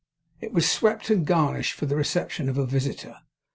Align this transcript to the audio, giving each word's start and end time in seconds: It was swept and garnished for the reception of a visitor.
It 0.39 0.51
was 0.51 0.67
swept 0.67 1.11
and 1.11 1.27
garnished 1.27 1.73
for 1.73 1.85
the 1.85 1.95
reception 1.95 2.49
of 2.49 2.57
a 2.57 2.65
visitor. 2.65 3.19